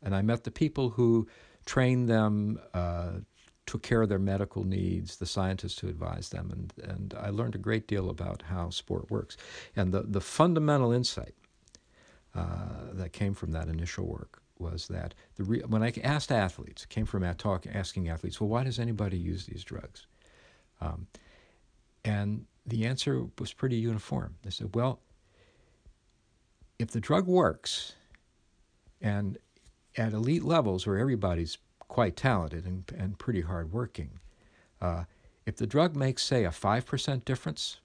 and 0.02 0.16
I 0.16 0.22
met 0.24 0.44
the 0.44 0.52
people 0.52 0.90
who 0.90 1.28
trained 1.66 2.10
them 2.10 2.60
uh, 2.74 3.20
took 3.68 3.84
care 3.84 4.02
of 4.02 4.10
their 4.10 4.18
medical 4.18 4.64
needs, 4.64 5.18
the 5.18 5.26
scientists 5.26 5.78
who 5.80 5.90
advised 5.90 6.32
them, 6.32 6.50
and, 6.52 6.90
and 6.90 7.14
I 7.20 7.30
learned 7.30 7.54
a 7.54 7.60
great 7.60 7.88
deal 7.88 8.10
about 8.10 8.44
how 8.44 8.70
sport 8.70 9.12
works. 9.12 9.38
And 9.76 9.94
the, 9.94 10.02
the 10.02 10.22
fundamental 10.22 10.92
insight 10.92 11.36
uh, 12.34 12.94
that 12.94 13.14
came 13.14 13.34
from 13.34 13.52
that 13.52 13.68
initial 13.68 14.08
work 14.08 14.42
was 14.58 14.88
that 14.88 15.14
the 15.36 15.44
re- 15.44 15.64
when 15.68 15.84
I 15.84 15.94
asked 16.04 16.32
athletes, 16.32 16.86
came 16.86 17.06
from 17.06 17.24
a 17.24 17.34
talk 17.34 17.68
asking 17.72 18.10
athletes, 18.10 18.42
well, 18.42 18.50
why 18.50 18.64
does 18.64 18.80
anybody 18.80 19.18
use 19.18 19.46
these 19.46 19.64
drugs? 19.64 20.08
Um, 20.82 21.08
and 22.06 22.46
the 22.66 22.86
answer 22.86 23.26
was 23.38 23.54
pretty 23.54 23.76
uniform. 23.76 24.36
They 24.44 24.50
said, 24.50 24.74
well, 24.74 25.02
if 26.80 26.92
the 26.92 27.02
drug 27.02 27.28
works, 27.28 27.94
and 29.02 29.38
at 29.98 30.14
elite 30.14 30.44
levels 30.44 30.88
where 30.88 30.98
everybody's 30.98 31.58
quite 31.88 32.16
talented 32.16 32.66
and, 32.66 32.84
and 32.98 33.18
pretty 33.18 33.42
hardworking. 33.42 34.20
Uh, 34.82 35.06
if 35.46 35.56
the 35.56 35.68
drug 35.68 35.96
makes, 35.96 36.24
say, 36.24 36.44
a 36.44 36.50
5% 36.50 37.26
difference, 37.26 37.80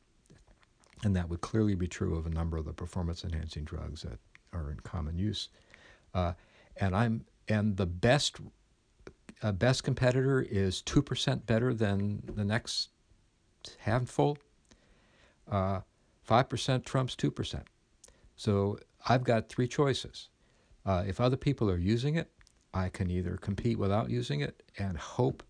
and 1.04 1.14
that 1.16 1.28
would 1.28 1.40
clearly 1.40 1.74
be 1.74 1.86
true 1.86 2.16
of 2.16 2.26
a 2.26 2.30
number 2.30 2.56
of 2.56 2.64
the 2.64 2.72
performance 2.72 3.24
enhancing 3.24 3.64
drugs 3.64 4.02
that 4.02 4.18
are 4.52 4.70
in 4.70 4.80
common 4.80 5.16
use, 5.16 5.48
uh, 6.14 6.32
and 6.76 6.94
I'm 6.94 7.24
and 7.48 7.76
the 7.76 7.86
best 7.86 8.38
uh, 9.42 9.52
best 9.52 9.82
competitor 9.82 10.40
is 10.40 10.82
2% 10.82 11.46
better 11.46 11.74
than 11.74 12.22
the 12.34 12.44
next 12.44 12.90
handful, 13.78 14.38
uh, 15.50 15.80
5% 16.28 16.84
trumps 16.84 17.16
2%. 17.16 17.62
So 18.36 18.78
I've 19.08 19.24
got 19.24 19.48
three 19.48 19.66
choices. 19.66 20.28
Uh, 20.86 21.04
if 21.06 21.20
other 21.20 21.36
people 21.36 21.70
are 21.70 21.78
using 21.78 22.16
it, 22.16 22.30
I 22.74 22.88
can 22.88 23.10
either 23.10 23.36
compete 23.36 23.78
without 23.78 24.10
using 24.10 24.40
it 24.40 24.62
and 24.78 24.96
hope 24.96 25.42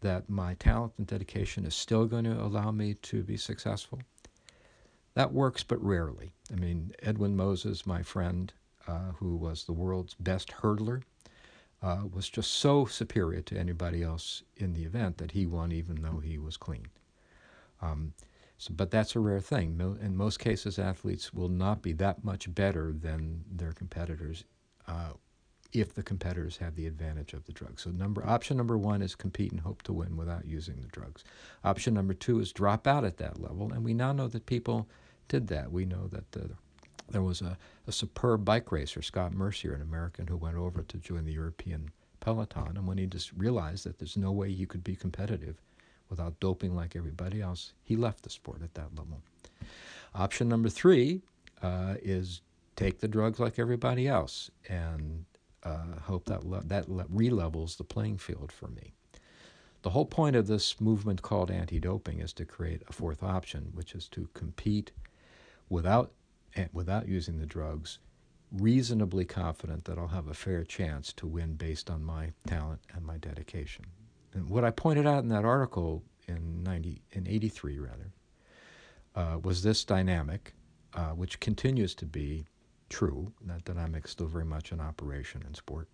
that 0.00 0.28
my 0.28 0.54
talent 0.54 0.92
and 0.98 1.06
dedication 1.06 1.64
is 1.66 1.74
still 1.74 2.06
going 2.06 2.24
to 2.24 2.40
allow 2.40 2.70
me 2.70 2.94
to 2.94 3.22
be 3.22 3.36
successful. 3.36 4.00
That 5.14 5.32
works, 5.32 5.62
but 5.62 5.82
rarely. 5.82 6.32
I 6.52 6.56
mean, 6.56 6.92
Edwin 7.02 7.36
Moses, 7.36 7.86
my 7.86 8.02
friend, 8.02 8.52
uh, 8.86 9.12
who 9.18 9.36
was 9.36 9.64
the 9.64 9.72
world's 9.72 10.14
best 10.14 10.50
hurdler, 10.60 11.02
uh, 11.82 12.02
was 12.12 12.28
just 12.28 12.52
so 12.52 12.84
superior 12.84 13.42
to 13.42 13.58
anybody 13.58 14.02
else 14.02 14.42
in 14.56 14.72
the 14.72 14.84
event 14.84 15.18
that 15.18 15.32
he 15.32 15.46
won 15.46 15.72
even 15.72 16.02
though 16.02 16.18
he 16.18 16.38
was 16.38 16.56
clean. 16.56 16.86
Um, 17.80 18.14
so, 18.58 18.72
but 18.74 18.90
that's 18.90 19.14
a 19.14 19.20
rare 19.20 19.40
thing. 19.40 19.78
In 20.00 20.16
most 20.16 20.38
cases, 20.38 20.78
athletes 20.78 21.32
will 21.34 21.50
not 21.50 21.82
be 21.82 21.92
that 21.94 22.24
much 22.24 22.54
better 22.54 22.92
than 22.92 23.44
their 23.50 23.72
competitors 23.72 24.44
uh, 24.88 25.12
if 25.72 25.94
the 25.94 26.02
competitors 26.02 26.56
have 26.58 26.74
the 26.74 26.86
advantage 26.86 27.32
of 27.32 27.44
the 27.46 27.52
drug. 27.52 27.78
So 27.78 27.90
number 27.90 28.26
option 28.26 28.56
number 28.56 28.78
one 28.78 29.02
is 29.02 29.14
compete 29.14 29.52
and 29.52 29.60
hope 29.60 29.82
to 29.82 29.92
win 29.92 30.16
without 30.16 30.46
using 30.46 30.80
the 30.80 30.88
drugs. 30.88 31.24
Option 31.64 31.94
number 31.94 32.14
two 32.14 32.40
is 32.40 32.52
drop 32.52 32.86
out 32.86 33.04
at 33.04 33.18
that 33.18 33.40
level, 33.40 33.72
and 33.72 33.84
we 33.84 33.94
now 33.94 34.12
know 34.12 34.28
that 34.28 34.46
people 34.46 34.88
did 35.28 35.48
that. 35.48 35.72
We 35.72 35.84
know 35.84 36.06
that 36.08 36.32
the, 36.32 36.50
there 37.10 37.22
was 37.22 37.40
a, 37.42 37.56
a 37.86 37.92
superb 37.92 38.44
bike 38.44 38.70
racer, 38.72 39.02
Scott 39.02 39.32
Mercier, 39.32 39.74
an 39.74 39.82
American, 39.82 40.26
who 40.26 40.36
went 40.36 40.56
over 40.56 40.82
to 40.82 40.96
join 40.98 41.24
the 41.24 41.32
European 41.32 41.90
peloton, 42.20 42.76
and 42.76 42.86
when 42.86 42.98
he 42.98 43.06
just 43.06 43.32
realized 43.32 43.84
that 43.84 43.98
there's 43.98 44.16
no 44.16 44.32
way 44.32 44.48
you 44.48 44.66
could 44.66 44.84
be 44.84 44.96
competitive 44.96 45.56
without 46.08 46.38
doping 46.40 46.74
like 46.74 46.96
everybody 46.96 47.42
else, 47.42 47.72
he 47.82 47.96
left 47.96 48.22
the 48.22 48.30
sport 48.30 48.62
at 48.62 48.74
that 48.74 48.94
level. 48.96 49.20
Option 50.14 50.48
number 50.48 50.68
three 50.68 51.20
uh, 51.62 51.94
is 52.02 52.40
take 52.76 53.00
the 53.00 53.08
drugs 53.08 53.40
like 53.40 53.58
everybody 53.58 54.06
else 54.06 54.50
and 54.68 55.24
uh, 55.66 56.00
hope 56.02 56.26
that 56.26 56.44
le- 56.44 56.64
that 56.64 56.88
le- 56.88 57.04
relevels 57.04 57.76
the 57.76 57.84
playing 57.84 58.18
field 58.18 58.52
for 58.52 58.68
me. 58.68 58.92
The 59.82 59.90
whole 59.90 60.06
point 60.06 60.36
of 60.36 60.46
this 60.46 60.80
movement 60.80 61.22
called 61.22 61.50
anti-doping 61.50 62.20
is 62.20 62.32
to 62.34 62.44
create 62.44 62.82
a 62.88 62.92
fourth 62.92 63.22
option, 63.22 63.72
which 63.74 63.94
is 63.94 64.08
to 64.08 64.28
compete 64.32 64.92
without 65.68 66.12
eh, 66.54 66.66
without 66.72 67.08
using 67.08 67.38
the 67.38 67.46
drugs, 67.46 67.98
reasonably 68.52 69.24
confident 69.24 69.84
that 69.84 69.98
I'll 69.98 70.08
have 70.08 70.28
a 70.28 70.34
fair 70.34 70.62
chance 70.64 71.12
to 71.14 71.26
win 71.26 71.54
based 71.54 71.90
on 71.90 72.04
my 72.04 72.32
talent 72.46 72.80
and 72.94 73.04
my 73.04 73.16
dedication. 73.18 73.86
And 74.34 74.48
what 74.48 74.64
I 74.64 74.70
pointed 74.70 75.06
out 75.06 75.22
in 75.24 75.28
that 75.30 75.44
article 75.44 76.02
in 76.28 76.62
90 76.62 77.02
in 77.12 77.26
83 77.26 77.78
rather 77.78 78.12
uh, 79.14 79.38
was 79.42 79.62
this 79.62 79.84
dynamic, 79.84 80.54
uh, 80.94 81.10
which 81.10 81.40
continues 81.40 81.94
to 81.96 82.06
be 82.06 82.46
true. 82.88 83.32
That 83.46 83.64
dynamic 83.64 84.04
is 84.04 84.12
still 84.12 84.26
very 84.26 84.44
much 84.44 84.72
in 84.72 84.80
operation 84.80 85.44
in 85.46 85.54
sport. 85.54 85.88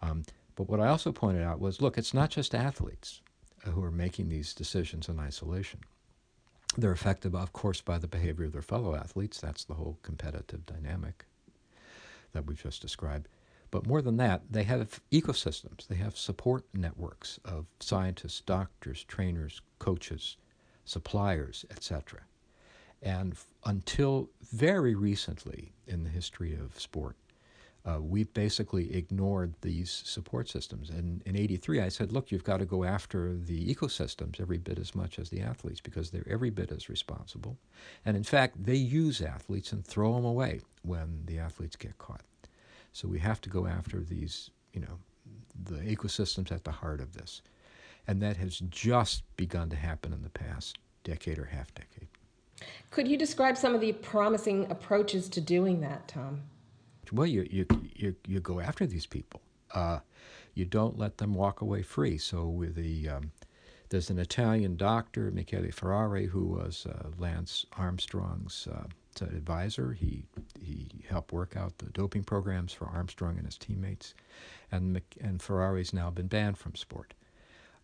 Um, 0.00 0.24
but 0.56 0.68
what 0.68 0.80
I 0.80 0.88
also 0.88 1.12
pointed 1.12 1.42
out 1.42 1.60
was 1.60 1.80
look, 1.80 1.96
it's 1.96 2.14
not 2.14 2.30
just 2.30 2.54
athletes 2.54 3.20
uh, 3.66 3.70
who 3.70 3.82
are 3.82 3.90
making 3.90 4.28
these 4.28 4.54
decisions 4.54 5.08
in 5.08 5.18
isolation. 5.18 5.80
They're 6.76 6.92
affected, 6.92 7.34
of 7.34 7.52
course, 7.52 7.80
by 7.80 7.98
the 7.98 8.08
behavior 8.08 8.46
of 8.46 8.52
their 8.52 8.62
fellow 8.62 8.94
athletes. 8.94 9.40
That's 9.40 9.64
the 9.64 9.74
whole 9.74 9.98
competitive 10.02 10.64
dynamic 10.64 11.26
that 12.32 12.46
we've 12.46 12.62
just 12.62 12.80
described. 12.80 13.28
But 13.70 13.86
more 13.86 14.02
than 14.02 14.16
that, 14.18 14.42
they 14.50 14.64
have 14.64 15.00
ecosystems. 15.10 15.86
They 15.86 15.96
have 15.96 16.16
support 16.16 16.64
networks 16.74 17.40
of 17.44 17.66
scientists, 17.80 18.40
doctors, 18.40 19.04
trainers, 19.04 19.60
coaches, 19.78 20.36
suppliers, 20.84 21.64
etc. 21.70 22.20
And 23.02 23.36
until 23.64 24.30
very 24.52 24.94
recently 24.94 25.72
in 25.86 26.04
the 26.04 26.10
history 26.10 26.54
of 26.54 26.78
sport, 26.78 27.16
uh, 27.84 27.98
we 28.00 28.22
basically 28.22 28.94
ignored 28.94 29.54
these 29.60 29.90
support 29.90 30.48
systems. 30.48 30.88
And 30.88 31.20
in 31.26 31.36
83, 31.36 31.80
I 31.80 31.88
said, 31.88 32.12
look, 32.12 32.30
you've 32.30 32.44
got 32.44 32.58
to 32.58 32.64
go 32.64 32.84
after 32.84 33.34
the 33.34 33.74
ecosystems 33.74 34.40
every 34.40 34.58
bit 34.58 34.78
as 34.78 34.94
much 34.94 35.18
as 35.18 35.30
the 35.30 35.40
athletes 35.40 35.80
because 35.80 36.10
they're 36.10 36.28
every 36.28 36.50
bit 36.50 36.70
as 36.70 36.88
responsible. 36.88 37.56
And 38.04 38.16
in 38.16 38.22
fact, 38.22 38.62
they 38.62 38.76
use 38.76 39.20
athletes 39.20 39.72
and 39.72 39.84
throw 39.84 40.14
them 40.14 40.24
away 40.24 40.60
when 40.82 41.22
the 41.26 41.38
athletes 41.38 41.74
get 41.74 41.98
caught. 41.98 42.22
So 42.92 43.08
we 43.08 43.18
have 43.18 43.40
to 43.40 43.50
go 43.50 43.66
after 43.66 44.00
these, 44.00 44.50
you 44.72 44.80
know, 44.80 44.98
the 45.64 45.80
ecosystems 45.80 46.52
at 46.52 46.62
the 46.62 46.70
heart 46.70 47.00
of 47.00 47.14
this. 47.14 47.42
And 48.06 48.22
that 48.22 48.36
has 48.36 48.58
just 48.70 49.24
begun 49.36 49.70
to 49.70 49.76
happen 49.76 50.12
in 50.12 50.22
the 50.22 50.30
past 50.30 50.78
decade 51.02 51.38
or 51.38 51.46
half 51.46 51.74
decade. 51.74 52.08
Could 52.90 53.08
you 53.08 53.16
describe 53.16 53.56
some 53.56 53.74
of 53.74 53.80
the 53.80 53.92
promising 53.92 54.70
approaches 54.70 55.28
to 55.30 55.40
doing 55.40 55.80
that, 55.80 56.08
Tom? 56.08 56.42
Well, 57.10 57.26
you 57.26 57.46
you 57.50 57.66
you, 57.94 58.16
you 58.26 58.40
go 58.40 58.60
after 58.60 58.86
these 58.86 59.06
people. 59.06 59.40
Uh, 59.72 60.00
you 60.54 60.64
don't 60.64 60.98
let 60.98 61.18
them 61.18 61.34
walk 61.34 61.60
away 61.60 61.82
free. 61.82 62.18
So 62.18 62.46
with 62.46 62.74
the 62.74 63.08
um, 63.08 63.32
there's 63.88 64.10
an 64.10 64.18
Italian 64.18 64.76
doctor, 64.76 65.30
Michele 65.30 65.70
Ferrari, 65.70 66.26
who 66.26 66.46
was 66.46 66.86
uh, 66.86 67.08
Lance 67.18 67.66
Armstrong's 67.76 68.66
uh, 68.72 68.84
advisor. 69.20 69.92
He 69.92 70.24
he 70.60 70.88
helped 71.08 71.32
work 71.32 71.56
out 71.56 71.78
the 71.78 71.90
doping 71.90 72.24
programs 72.24 72.72
for 72.72 72.86
Armstrong 72.86 73.36
and 73.36 73.46
his 73.46 73.58
teammates, 73.58 74.14
and 74.70 75.00
and 75.20 75.42
Ferrari's 75.42 75.92
now 75.92 76.10
been 76.10 76.28
banned 76.28 76.58
from 76.58 76.74
sport. 76.74 77.14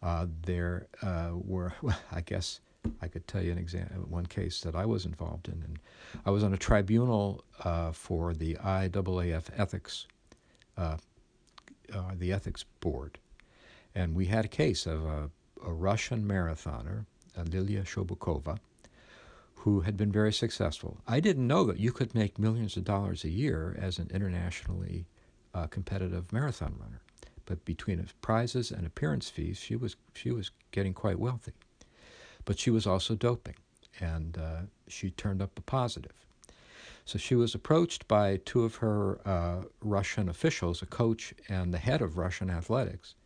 Uh, 0.02 0.26
there 0.46 0.86
uh, 1.02 1.32
were, 1.34 1.74
well, 1.82 1.98
I 2.12 2.20
guess, 2.20 2.60
I 3.00 3.08
could 3.08 3.26
tell 3.26 3.42
you 3.42 3.52
an 3.52 3.58
example, 3.58 4.04
one 4.08 4.26
case 4.26 4.60
that 4.60 4.74
I 4.74 4.84
was 4.86 5.04
involved 5.04 5.48
in, 5.48 5.62
and 5.62 5.78
I 6.24 6.30
was 6.30 6.42
on 6.42 6.52
a 6.52 6.56
tribunal 6.56 7.44
uh, 7.64 7.92
for 7.92 8.34
the 8.34 8.54
IAAF 8.54 9.44
ethics, 9.56 10.06
uh, 10.76 10.96
uh, 11.92 12.12
the 12.14 12.32
ethics 12.32 12.64
board, 12.80 13.18
and 13.94 14.14
we 14.14 14.26
had 14.26 14.44
a 14.44 14.48
case 14.48 14.86
of 14.86 15.04
a, 15.04 15.30
a 15.64 15.72
Russian 15.72 16.26
marathoner, 16.26 17.06
Lilia 17.50 17.82
Shobukhova, 17.82 18.58
who 19.54 19.80
had 19.80 19.96
been 19.96 20.10
very 20.10 20.32
successful. 20.32 20.98
I 21.06 21.20
didn't 21.20 21.46
know 21.46 21.64
that 21.64 21.78
you 21.78 21.92
could 21.92 22.14
make 22.14 22.38
millions 22.38 22.76
of 22.76 22.84
dollars 22.84 23.24
a 23.24 23.30
year 23.30 23.76
as 23.80 23.98
an 23.98 24.10
internationally 24.12 25.06
uh, 25.54 25.66
competitive 25.66 26.32
marathon 26.32 26.74
runner, 26.80 27.00
but 27.44 27.64
between 27.64 28.04
prizes 28.20 28.70
and 28.70 28.86
appearance 28.86 29.28
fees, 29.28 29.58
she 29.58 29.76
was 29.76 29.96
she 30.14 30.30
was 30.30 30.50
getting 30.72 30.94
quite 30.94 31.18
wealthy 31.18 31.52
but 32.48 32.58
she 32.58 32.70
was 32.70 32.86
also 32.86 33.14
doping, 33.14 33.56
and 34.00 34.38
uh, 34.38 34.60
she 34.86 35.10
turned 35.10 35.42
up 35.42 35.58
a 35.58 35.60
positive. 35.60 36.24
So 37.04 37.18
she 37.18 37.34
was 37.34 37.54
approached 37.54 38.08
by 38.08 38.38
two 38.38 38.64
of 38.64 38.76
her 38.76 39.20
uh, 39.28 39.64
Russian 39.82 40.30
officials, 40.30 40.80
a 40.80 40.86
coach 40.86 41.34
and 41.50 41.74
the 41.74 41.78
head 41.78 42.00
of 42.00 42.16
Russian 42.16 42.48
athletics, 42.48 43.16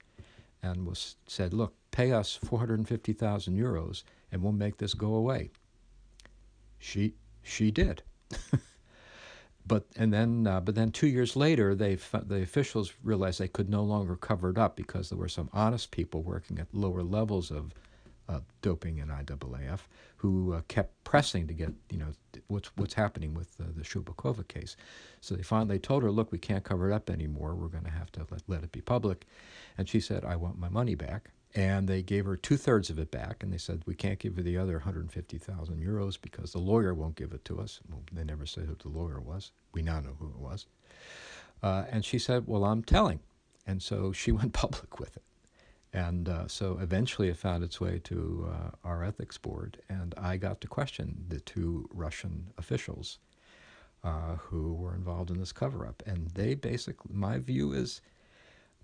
and 0.61 0.89
was 0.89 1.15
said, 1.29 1.55
"Look, 1.55 1.73
pay 1.93 2.11
us 2.11 2.35
450,000 2.35 3.57
euros, 3.57 4.03
and 4.33 4.43
we'll 4.43 4.51
make 4.51 4.79
this 4.79 4.93
go 4.93 5.15
away." 5.15 5.51
She 6.81 7.15
she 7.45 7.71
did. 7.71 8.03
but 9.65 9.87
and 9.95 10.13
then 10.13 10.49
uh, 10.49 10.61
but 10.61 10.75
then 10.75 10.91
two 10.91 11.07
years 11.07 11.37
later 11.37 11.77
they 11.77 11.95
the 11.95 12.43
officials 12.43 12.93
realized 13.05 13.39
they 13.39 13.47
could 13.47 13.71
no 13.71 13.85
longer 13.85 14.17
cover 14.17 14.51
it 14.51 14.59
up 14.59 14.75
because 14.75 15.11
there 15.11 15.19
were 15.19 15.29
some 15.29 15.49
honest 15.53 15.93
people 15.93 16.25
working 16.25 16.59
at 16.59 16.75
lower 16.75 17.05
levels 17.05 17.53
of 17.53 17.73
doping 18.63 18.99
in 18.99 19.09
IAAF, 19.09 19.81
who 20.17 20.55
uh, 20.55 20.63
kept 20.69 21.03
pressing 21.05 21.47
to 21.49 21.55
get, 21.55 21.73
you 21.91 21.99
know, 21.99 22.13
what's 22.47 22.71
what's 22.77 22.95
happening 22.95 23.35
with 23.35 23.57
the 23.59 23.83
Shobukhova 23.83 24.47
case. 24.47 24.77
So 25.21 25.35
they 25.35 25.43
finally 25.43 25.79
told 25.79 26.03
her, 26.03 26.11
look, 26.11 26.33
we 26.33 26.39
can't 26.39 26.65
cover 26.65 26.91
it 26.91 26.95
up 26.95 27.11
anymore. 27.11 27.55
We're 27.55 27.69
going 27.69 27.85
to 27.85 27.91
have 27.91 28.11
to 28.13 28.27
let, 28.31 28.43
let 28.47 28.63
it 28.63 28.73
be 28.73 28.81
public. 28.81 29.27
And 29.77 29.89
she 29.89 30.01
said, 30.01 30.25
I 30.25 30.37
want 30.37 30.59
my 30.59 30.69
money 30.69 30.95
back. 30.95 31.31
And 31.55 31.87
they 31.87 32.03
gave 32.03 32.25
her 32.25 32.37
two 32.37 32.57
thirds 32.57 32.89
of 32.89 32.99
it 32.99 33.11
back, 33.11 33.43
and 33.43 33.53
they 33.53 33.59
said, 33.59 33.83
we 33.85 33.95
can't 33.95 34.19
give 34.19 34.39
you 34.39 34.43
the 34.43 34.57
other 34.57 34.73
150,000 34.75 35.85
euros 35.85 36.19
because 36.19 36.53
the 36.53 36.59
lawyer 36.59 36.95
won't 36.95 37.15
give 37.15 37.33
it 37.33 37.45
to 37.45 37.61
us. 37.61 37.81
Well, 37.91 38.03
they 38.11 38.25
never 38.25 38.47
said 38.47 38.65
who 38.65 38.75
the 38.75 38.89
lawyer 38.89 39.21
was. 39.21 39.53
We 39.75 39.83
now 39.83 40.01
know 40.01 40.17
who 40.19 40.29
it 40.29 40.39
was. 40.39 40.67
Uh, 41.63 41.85
and 41.91 42.07
she 42.07 42.19
said, 42.19 42.47
well, 42.47 42.65
I'm 42.65 42.83
telling. 42.83 43.21
And 43.67 43.83
so 43.83 44.13
she 44.13 44.33
went 44.39 44.55
public 44.55 44.99
with 44.99 45.17
it. 45.17 45.23
And 45.93 46.29
uh, 46.29 46.49
so 46.49 46.79
eventually 46.81 47.29
it 47.29 47.37
found 47.37 47.63
its 47.63 47.81
way 47.81 48.01
to 48.05 48.49
uh, 48.51 48.71
our 48.83 49.05
ethics 49.05 49.37
board, 49.37 49.79
and 49.91 50.15
I 50.17 50.39
got 50.39 50.61
to 50.63 50.67
question 50.67 51.27
the 51.29 51.41
two 51.41 51.87
Russian 51.93 52.51
officials 52.57 53.19
uh, 54.03 54.37
who 54.37 54.73
were 54.73 54.95
involved 54.95 55.31
in 55.31 55.39
this 55.39 55.53
cover 55.53 55.87
up. 55.87 56.03
And 56.07 56.29
they 56.29 56.55
basically, 56.55 57.15
my 57.15 57.39
view 57.39 57.73
is 57.73 58.01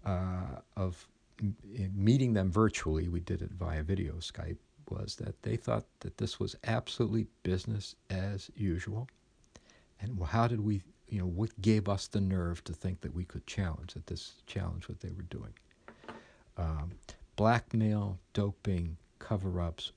uh, 0.05 0.61
of 0.77 1.09
meeting 1.95 2.35
them 2.35 2.51
virtually, 2.51 3.09
we 3.09 3.21
did 3.21 3.43
it 3.43 3.53
via 3.53 3.83
video 3.83 4.15
Skype, 4.15 4.59
was 4.91 5.17
that 5.17 5.43
they 5.43 5.57
thought 5.57 5.85
that 6.01 6.19
this 6.19 6.39
was 6.39 6.57
absolutely 6.65 7.27
business 7.43 7.95
as 8.11 8.51
usual. 8.55 9.09
And 10.01 10.23
how 10.23 10.47
did 10.47 10.61
we, 10.61 10.83
you 11.09 11.21
know, 11.21 11.27
what 11.27 11.61
gave 11.61 11.89
us 11.89 12.07
the 12.07 12.21
nerve 12.21 12.63
to 12.65 12.73
think 12.73 13.01
that 13.01 13.15
we 13.15 13.25
could 13.25 13.47
challenge, 13.47 13.95
that 13.95 14.07
this 14.07 14.35
challenge 14.47 14.89
what 14.89 15.01
they 15.01 15.11
were 15.11 15.23
doing? 15.23 15.53
Um, 16.59 16.93
blackmail, 17.37 18.19
doping, 18.33 18.97
cover-ups. 19.19 19.93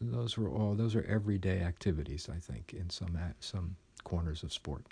Those 0.00 0.36
were 0.36 0.50
all 0.50 0.74
those 0.74 0.94
are 0.94 1.04
everyday 1.04 1.60
activities. 1.60 2.28
I 2.34 2.38
think 2.38 2.74
in 2.74 2.90
some 2.90 3.18
some 3.40 3.76
corners 4.04 4.42
of 4.42 4.52
sport. 4.52 4.84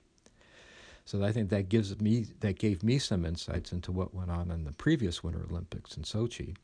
So 1.05 1.25
I 1.25 1.33
think 1.33 1.49
that 1.49 1.71
gives 1.71 1.99
me 2.01 2.27
that 2.41 2.59
gave 2.59 2.83
me 2.83 2.99
some 2.99 3.25
insights 3.25 3.73
into 3.73 3.91
what 3.91 4.15
went 4.15 4.31
on 4.31 4.51
in 4.51 4.65
the 4.65 4.73
previous 4.73 5.25
Winter 5.25 5.47
Olympics 5.51 5.97
in 5.97 6.03
Sochi, 6.03 6.55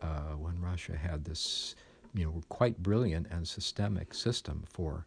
uh, 0.00 0.34
when 0.38 0.60
Russia 0.60 0.96
had 0.96 1.24
this, 1.24 1.74
you 2.14 2.24
know, 2.24 2.42
quite 2.48 2.82
brilliant 2.82 3.26
and 3.30 3.46
systemic 3.46 4.14
system 4.14 4.64
for, 4.72 5.04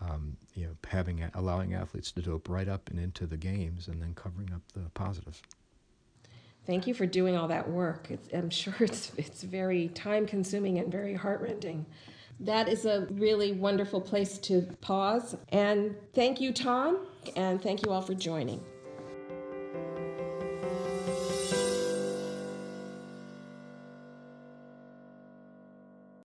um, 0.00 0.36
you 0.54 0.66
know, 0.66 0.76
having 0.86 1.24
allowing 1.34 1.72
athletes 1.72 2.12
to 2.12 2.20
dope 2.20 2.48
right 2.50 2.68
up 2.68 2.90
and 2.90 3.00
into 3.00 3.26
the 3.26 3.38
games 3.38 3.88
and 3.88 4.02
then 4.02 4.12
covering 4.14 4.52
up 4.52 4.60
the 4.74 4.90
positives. 4.90 5.40
Thank 6.66 6.86
you 6.86 6.94
for 6.94 7.06
doing 7.06 7.36
all 7.36 7.48
that 7.48 7.70
work. 7.70 8.08
It's, 8.10 8.28
I'm 8.32 8.50
sure 8.50 8.74
it's, 8.80 9.12
it's 9.16 9.42
very 9.42 9.88
time 9.88 10.26
consuming 10.26 10.78
and 10.78 10.90
very 10.90 11.14
heartrending. 11.14 11.86
That 12.40 12.68
is 12.68 12.84
a 12.84 13.06
really 13.12 13.52
wonderful 13.52 14.00
place 14.00 14.36
to 14.38 14.62
pause. 14.80 15.36
And 15.50 15.96
thank 16.12 16.40
you, 16.40 16.52
Tom, 16.52 17.06
and 17.34 17.62
thank 17.62 17.84
you 17.86 17.92
all 17.92 18.02
for 18.02 18.14
joining. 18.14 18.60